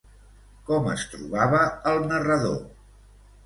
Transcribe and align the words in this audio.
Com 0.69 0.89
es 0.93 1.03
trobava 1.11 1.61
el 1.95 2.03
narrador? 2.11 2.61